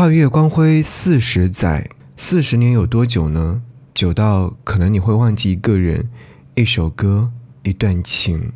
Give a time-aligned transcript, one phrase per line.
[0.00, 3.60] 跨越光辉四十载，四十年有多久呢？
[3.92, 6.08] 久到可能你会忘记一个人、
[6.54, 7.30] 一首歌、
[7.64, 8.50] 一段情。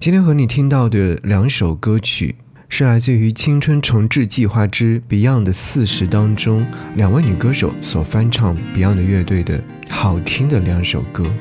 [0.00, 2.34] 今天和你听到的两首歌曲，
[2.68, 11.32] 是来自于《青春重置计划之 Beyond 的四十》当中两位女歌手所翻唱 Beyond 乐队的好听的两首歌。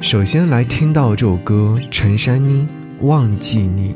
[0.00, 2.66] 首先来听到这首歌，陈珊妮
[3.06, 3.92] 《忘记你》。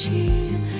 [0.00, 0.79] 心。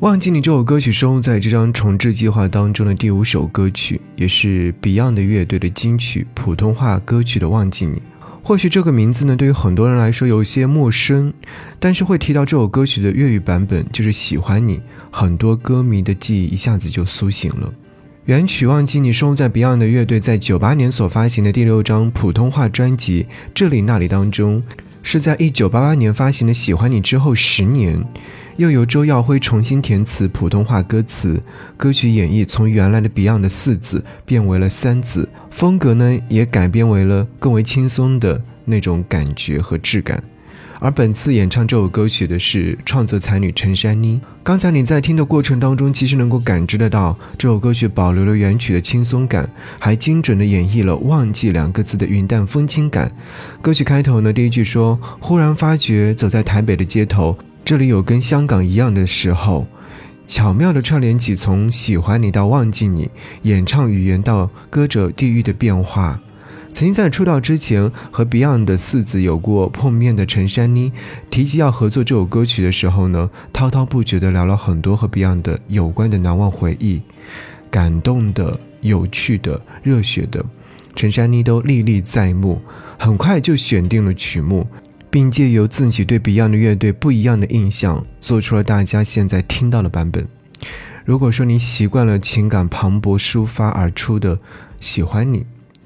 [0.00, 7.96] 忘记你这首歌曲收录在这张重置计划当中的第五首歌曲，也是 Beyond 乐队的金曲，普通话歌曲的《忘记你》。
[8.40, 11.34] 或许这个名字呢，对于很多人来说有些陌生，
[11.80, 17.74] 但是会提到这首歌曲的粤语版本，就是喜欢你，很多歌迷的记忆一下子就苏醒了。
[18.26, 24.62] 原曲《忘记你》收录在 Beyond 乐队在九八年所发行的第六张普通话专辑《这里那里》当中，
[25.02, 28.04] 是在一九八八年发行的《喜欢你》之后十年。
[28.56, 31.40] 又由周耀辉重新填词普通话歌词，
[31.76, 40.20] 歌曲演绎从原来的 Beyond 的四字变为了三字，风格呢也改变为了更为轻松的那种感觉和质感。
[40.80, 44.20] 而本次演唱这首歌曲的是创作才女陈珊妮。
[44.44, 49.48] 刚才你在听的过程当中，其实能够感知得到这首歌曲保留了原曲的轻松感，
[49.78, 53.10] 还精准的演绎了“忘记”两个字的云淡风轻感。
[53.60, 59.66] 歌曲开头呢，第一句说：“忽然发觉走在台北的街头。”这里有跟香港一样的时候，
[60.26, 63.10] 巧妙地串联起从喜欢你到忘记你，
[63.42, 66.18] 演唱语言到歌者地域的变化。
[66.70, 70.92] 曾经在出道之前和 Beyond 的四子有过碰面的陈珊妮，
[71.30, 77.02] 提及要合作这首歌曲的时候呢，滔滔不绝地聊了很多和 Beyond 有关的难忘回忆，
[77.70, 80.44] 感动的、有趣的、热血的，
[80.94, 82.62] 陈珊妮都历历在目。
[82.98, 84.68] 很快就选定了曲目，
[85.10, 90.28] 并借由自己对 Beyond 乐队不一样的印象，做出了大家现在听到的版本。
[91.04, 94.36] 如果说你习惯了情感磅礴抒发而出的
[94.78, 95.38] 《喜欢你》。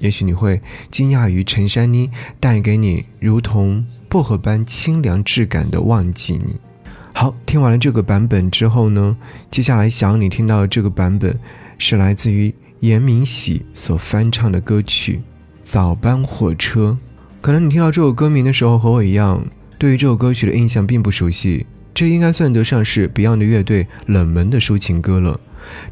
[0.02, 0.60] 也许你会
[0.90, 2.10] 惊讶于陈珊妮
[2.40, 6.52] 带给你如同薄荷般清凉质感的《忘记你》。
[7.14, 9.16] 好，听完了这个版本之后呢，
[9.48, 11.38] 接下来想你听到的这个版本
[11.78, 15.14] 是来自于严明喜所翻唱的歌曲
[15.62, 16.98] 《早班火车》。
[17.40, 19.46] 可能你听到这首歌名的时候和我一样，
[19.78, 21.66] 对于这首歌曲的印象并不熟悉。
[21.94, 25.38] 这应该算得上是 Beyond 乐队冷门的抒情歌了。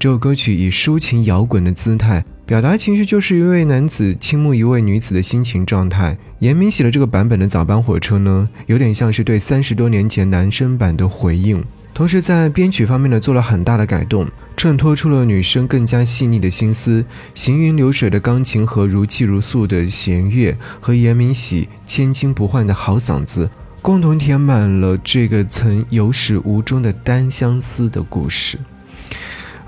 [0.00, 2.24] 这首歌曲以抒情摇滚的姿态。
[2.50, 6.18] 表达情绪就是一位男子倾慕一位女子的心情状态。
[6.40, 11.62] 严明喜的这个版本的早班火车呢，有点像是对三十多年前男生版的回应。
[11.94, 14.26] 同时在编曲方面呢，做了很大的改动，
[14.56, 17.04] 衬托出了女生更加细腻的心思。
[17.36, 23.48] 行云流水的钢琴和如泣如诉的弦乐，和严明喜千金不换的好嗓子，
[23.80, 28.58] 共同填满了这个曾有始无终的单相思的故事。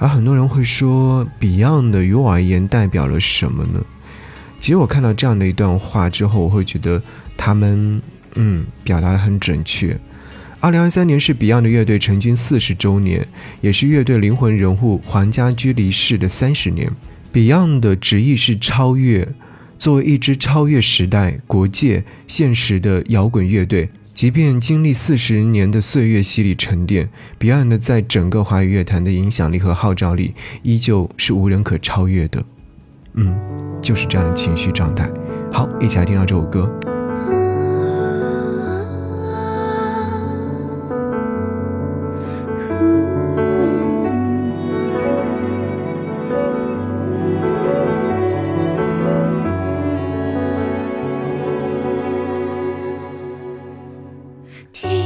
[0.03, 3.81] 而很多人会说，Beyond 的于我而言代表了什么呢？
[4.59, 7.01] 其实我看到这样的一段话之后，我会觉得
[7.37, 8.03] 他们，
[8.35, 9.97] 嗯，表达的很准确。
[10.59, 13.25] 二零二三年是 Beyond 的乐队成军四十周年，
[13.61, 16.91] 也是乐队灵魂人物黄家驹离世的三十年。
[17.33, 19.29] Beyond 的旨意是超越，
[19.79, 23.89] 作为一支超越时代、国界、现实的摇滚乐队。
[24.15, 27.09] 即便经历四十年的岁月洗礼沉淀
[27.41, 32.45] ，Beyond 在整个华语乐坛的影响力和号召力依旧是无人可超越的。
[33.15, 33.35] 嗯，
[33.81, 35.11] 就是这样的情绪状态。
[35.51, 36.71] 好，一起来听到这首歌。
[54.73, 55.02] Tea.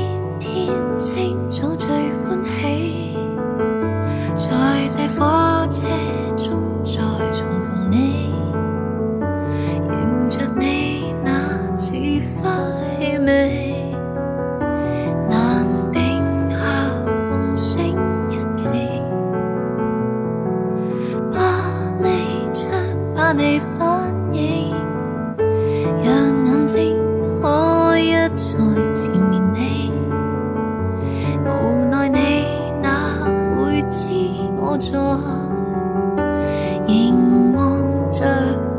[36.86, 38.24] 凝望着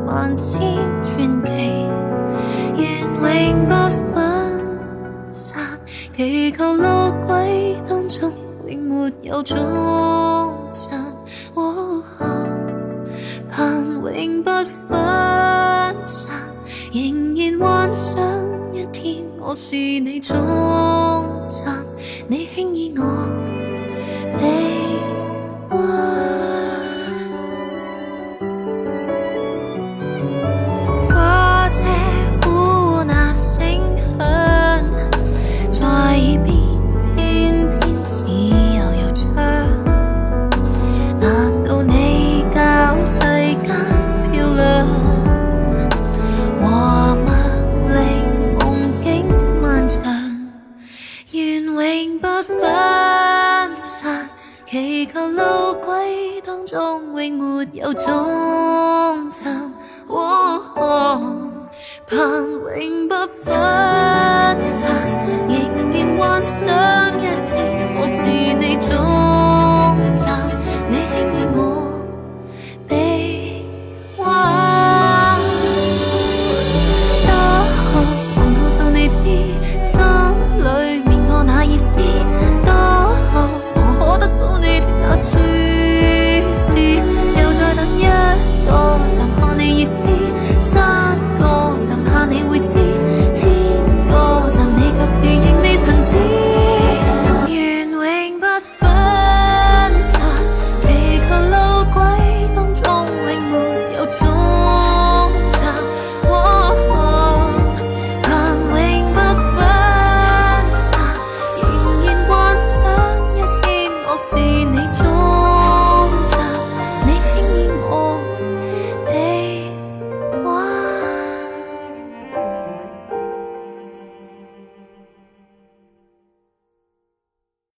[0.05, 1.51] 万千传奇，
[2.77, 5.79] 愿永不分散。
[6.13, 6.87] 祈求路
[7.27, 8.31] 轨当中
[8.65, 9.57] 永没有终
[10.71, 11.13] 站。
[13.51, 16.31] 盼永不分散，
[16.93, 18.23] 仍然幻想
[18.71, 20.35] 一天我是你终
[21.49, 21.85] 站。
[22.27, 23.03] 你轻易我
[54.77, 59.73] 祈求路轨当中永没有终站、
[62.07, 62.43] 盼
[62.77, 64.87] 永不分散，
[65.47, 65.57] 仍
[65.91, 66.69] 然幻想
[67.17, 67.51] 一天
[67.99, 69.46] 我是你终。